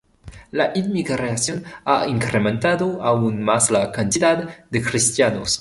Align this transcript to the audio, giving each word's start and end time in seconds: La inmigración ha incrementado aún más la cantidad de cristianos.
La 0.49 0.71
inmigración 0.73 1.63
ha 1.85 2.07
incrementado 2.07 3.03
aún 3.03 3.43
más 3.43 3.69
la 3.69 3.91
cantidad 3.91 4.49
de 4.71 4.81
cristianos. 4.81 5.49